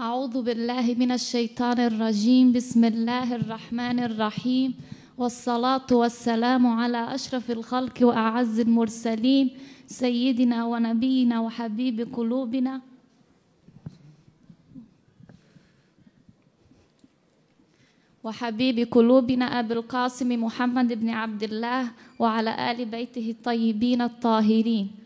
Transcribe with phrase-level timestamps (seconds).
[0.00, 2.52] أعوذ بالله من الشيطان الرجيم.
[2.56, 4.74] بسم الله الرحمن الرحيم.
[5.18, 9.50] والصلاة والسلام على أشرف الخلق وأعز المرسلين
[9.86, 12.80] سيدنا ونبينا وحبيب قلوبنا.
[18.24, 24.99] وحبيب قلوبنا أبي القاسم محمد بن عبد الله وعلى آل بيته الطيبين الطاهرين.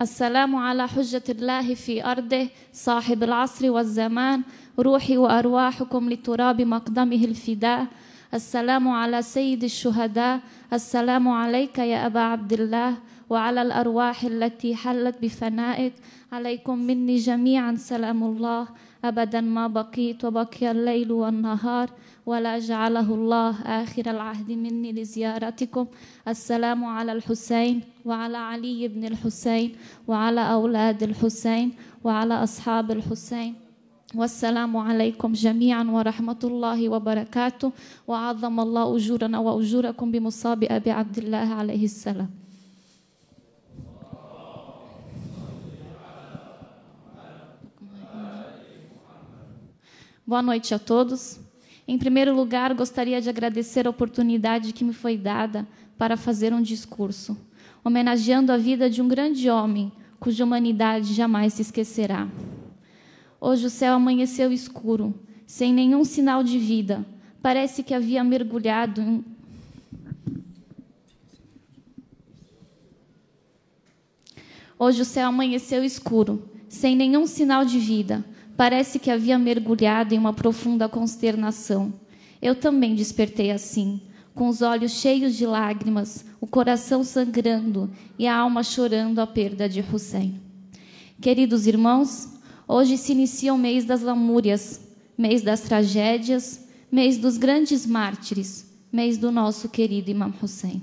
[0.00, 4.42] السلام على حجة الله في أرضه صاحب العصر والزمان
[4.78, 7.86] روحي وأرواحكم لتراب مقدمه الفداء.
[8.34, 10.40] السلام على سيد الشهداء.
[10.72, 12.94] السلام عليك يا أبا عبد الله
[13.30, 15.92] وعلى الأرواح التي حلت بفنائك.
[16.32, 18.68] عليكم مني جميعا سلام الله.
[19.04, 21.90] أبدا ما بقيت وبقي الليل والنهار
[22.26, 25.86] ولا جعله الله آخر العهد مني لزيارتكم.
[26.28, 29.72] السلام على الحسين وعلى علي بن الحسين
[30.08, 31.72] وعلى أولاد الحسين
[32.04, 33.54] وعلى أصحاب الحسين.
[34.14, 37.72] والسلام عليكم جميعا ورحمة الله وبركاته.
[38.08, 42.47] وعظم الله أجورنا وأجوركم بمصاب أبي عبد الله عليه السلام.
[50.28, 51.40] Boa noite a todos.
[51.86, 56.60] Em primeiro lugar, gostaria de agradecer a oportunidade que me foi dada para fazer um
[56.60, 57.34] discurso,
[57.82, 62.28] homenageando a vida de um grande homem cuja humanidade jamais se esquecerá.
[63.40, 67.06] Hoje o céu amanheceu escuro, sem nenhum sinal de vida.
[67.40, 69.24] Parece que havia mergulhado em
[74.78, 78.22] Hoje o céu amanheceu escuro, sem nenhum sinal de vida.
[78.58, 81.94] Parece que havia mergulhado em uma profunda consternação.
[82.42, 84.00] Eu também despertei assim,
[84.34, 89.68] com os olhos cheios de lágrimas, o coração sangrando e a alma chorando a perda
[89.68, 90.40] de Hussein.
[91.20, 92.30] Queridos irmãos,
[92.66, 94.80] hoje se inicia o mês das lamúrias,
[95.16, 100.82] mês das tragédias, mês dos grandes mártires, mês do nosso querido Imam Hussein.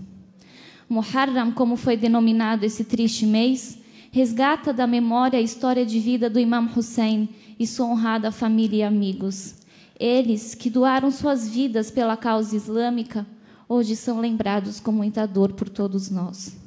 [0.88, 3.80] Muharram, como foi denominado esse triste mês,
[4.12, 7.30] resgata da memória a história de vida do Imam Hussein
[7.60, 9.56] e sua honrada família e amigos.
[10.00, 13.26] Eles, que doaram suas vidas pela causa islâmica,
[13.68, 16.58] hoje são lembrados com muita dor por todos nós.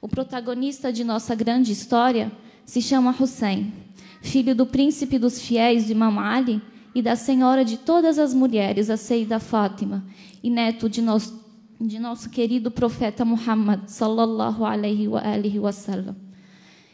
[0.00, 2.32] O protagonista de nossa grande história
[2.64, 3.72] se chama Hussein,
[4.20, 6.62] filho do príncipe dos fiéis do Imam Ali
[6.94, 10.04] e da senhora de todas as mulheres, a Seida Fátima,
[10.42, 11.40] e neto de nosso,
[11.80, 16.16] de nosso querido profeta Muhammad, sallallahu alaihi wa alihi wasallam.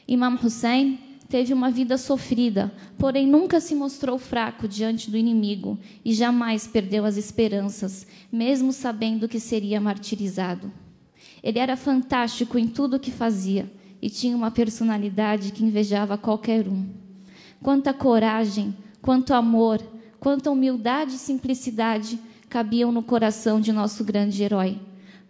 [0.09, 0.99] Imam Hussein
[1.29, 7.05] teve uma vida sofrida, porém nunca se mostrou fraco diante do inimigo e jamais perdeu
[7.05, 10.73] as esperanças, mesmo sabendo que seria martirizado.
[11.43, 13.71] Ele era fantástico em tudo o que fazia
[14.01, 16.87] e tinha uma personalidade que invejava qualquer um.
[17.63, 19.83] Quanta coragem, quanto amor,
[20.19, 22.19] quanta humildade e simplicidade
[22.49, 24.81] cabiam no coração de nosso grande herói.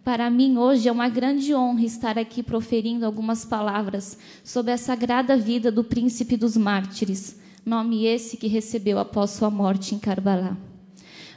[0.03, 5.37] Para mim, hoje é uma grande honra estar aqui proferindo algumas palavras sobre a sagrada
[5.37, 10.57] vida do príncipe dos mártires, nome esse que recebeu após sua morte em Karbala.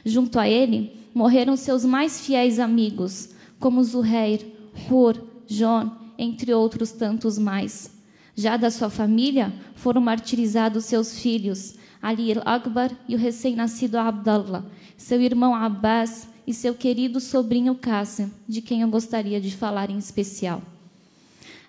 [0.05, 3.29] Junto a ele, morreram seus mais fiéis amigos,
[3.59, 4.45] como Zuhair,
[4.89, 7.91] Hur, John, entre outros tantos mais.
[8.35, 14.65] Já da sua família, foram martirizados seus filhos, Ali al-Akbar e o recém-nascido Abdallah,
[14.97, 19.97] seu irmão Abbas e seu querido sobrinho Qasim, de quem eu gostaria de falar em
[19.97, 20.61] especial.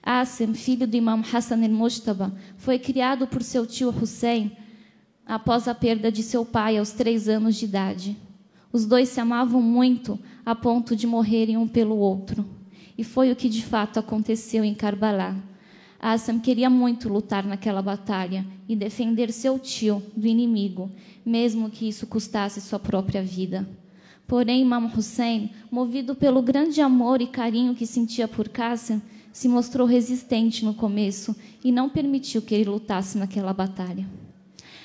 [0.02, 4.52] Asim, filho do Imam Hassan al-Mujtaba, foi criado por seu tio Hussein
[5.26, 8.16] após a perda de seu pai aos três anos de idade.
[8.72, 12.44] Os dois se amavam muito a ponto de morrerem um pelo outro.
[12.98, 15.36] E foi o que de fato aconteceu em Karbala.
[15.98, 20.90] Assam queria muito lutar naquela batalha e defender seu tio do inimigo,
[21.24, 23.66] mesmo que isso custasse sua própria vida.
[24.26, 29.86] Porém, Imam Hussein, movido pelo grande amor e carinho que sentia por Qasim, se mostrou
[29.86, 34.08] resistente no começo e não permitiu que ele lutasse naquela batalha.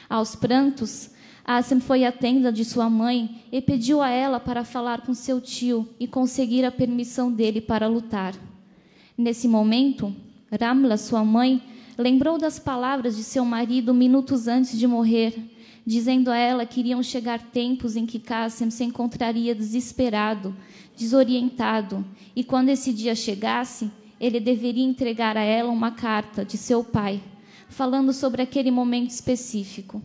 [0.09, 1.11] Aos prantos,
[1.45, 5.41] Assem foi à tenda de sua mãe e pediu a ela para falar com seu
[5.41, 8.35] tio e conseguir a permissão dele para lutar.
[9.17, 10.15] Nesse momento,
[10.51, 11.61] Ramla, sua mãe,
[11.97, 15.33] lembrou das palavras de seu marido minutos antes de morrer,
[15.89, 20.55] dizendo a ela que iriam chegar tempos em que Qasim se encontraria desesperado,
[20.95, 22.05] desorientado,
[22.35, 23.89] e quando esse dia chegasse,
[24.19, 27.19] ele deveria entregar a ela uma carta de seu pai,
[27.69, 29.99] falando sobre aquele momento específico.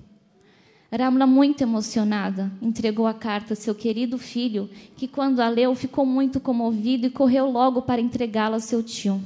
[0.91, 6.07] Ramla, muito emocionada, entregou a carta a seu querido filho, que, quando a leu, ficou
[6.07, 9.21] muito comovido e correu logo para entregá-la a seu tio.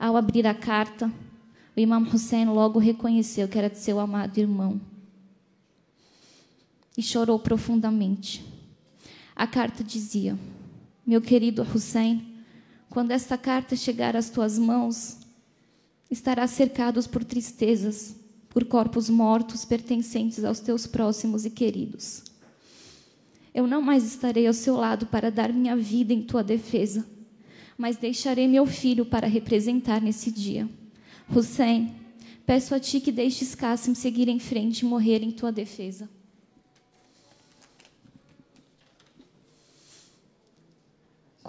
[0.00, 1.06] Ao abrir a carta,
[1.76, 4.89] o Imam Hussein logo reconheceu que era de seu amado irmão
[7.00, 8.44] e chorou profundamente.
[9.34, 10.38] A carta dizia:
[11.06, 12.44] Meu querido Hussein,
[12.90, 15.18] quando esta carta chegar às tuas mãos,
[16.10, 18.14] estarás cercados por tristezas,
[18.50, 22.22] por corpos mortos pertencentes aos teus próximos e queridos.
[23.54, 27.06] Eu não mais estarei ao seu lado para dar minha vida em tua defesa,
[27.78, 30.68] mas deixarei meu filho para representar nesse dia.
[31.34, 31.94] Hussein,
[32.44, 36.06] peço a ti que deixes Cassim seguir em frente e morrer em tua defesa.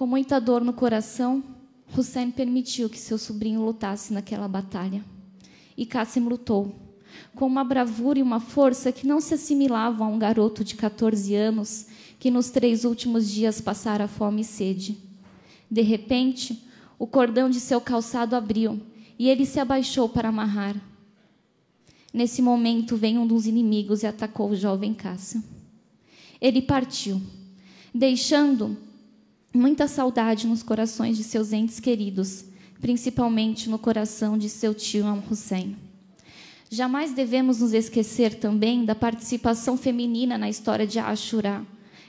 [0.01, 1.43] Com muita dor no coração,
[1.95, 5.05] Hussein permitiu que seu sobrinho lutasse naquela batalha.
[5.77, 6.75] E Cassim lutou,
[7.35, 11.35] com uma bravura e uma força que não se assimilavam a um garoto de 14
[11.35, 11.85] anos
[12.19, 14.97] que nos três últimos dias passara fome e sede.
[15.69, 16.67] De repente,
[16.97, 18.81] o cordão de seu calçado abriu
[19.19, 20.75] e ele se abaixou para amarrar.
[22.11, 25.43] Nesse momento, veio um dos inimigos e atacou o jovem Cássio.
[26.41, 27.21] Ele partiu,
[27.93, 28.89] deixando
[29.53, 32.45] muita saudade nos corações de seus entes queridos,
[32.79, 35.75] principalmente no coração de seu tio Am Hussein.
[36.69, 41.65] Jamais devemos nos esquecer também da participação feminina na história de Ashura.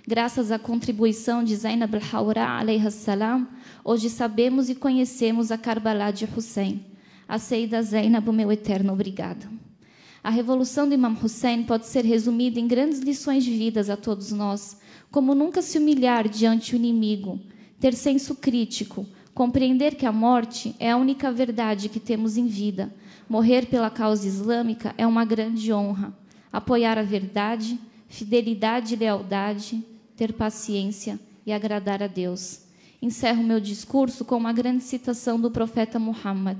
[0.07, 3.49] Graças à contribuição de Zainab al-Hawra, salam,
[3.85, 6.85] hoje sabemos e conhecemos a Karbala de Hussein.
[7.29, 9.62] A Seida Zainab, meu eterno obrigado.
[10.25, 14.31] A revolução do Imam Hussein pode ser resumida em grandes lições de vidas a todos
[14.31, 14.77] nós,
[15.11, 17.41] como nunca se humilhar diante o inimigo,
[17.81, 19.05] ter senso crítico,
[19.35, 22.95] compreender que a morte é a única verdade que temos em vida.
[23.29, 26.17] Morrer pela causa islâmica é uma grande honra.
[26.53, 27.77] Apoiar a verdade,
[28.09, 29.83] fidelidade e lealdade,
[30.17, 32.61] ter paciência e agradar a Deus.
[33.01, 36.59] Encerro meu discurso com uma grande citação do profeta Muhammad: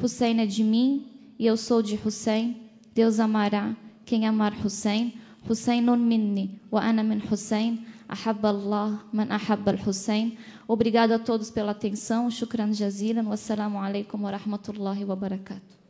[0.00, 1.06] Hussein é de mim
[1.36, 2.69] e eu sou de Hussein.
[3.00, 3.74] Deus amará.
[4.04, 5.14] Quem amar Hussein,
[5.48, 10.36] Husseinun minni, wa ana min Hussein, ahabballah man ahabbal Hussein.
[10.68, 15.80] Obrigado a todos pela atenção, shukran jazilan, wassalamu alaikum wa rahmatullahi wa barakatuh.